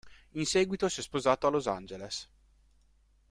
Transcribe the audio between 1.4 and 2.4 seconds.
a Los Angeles.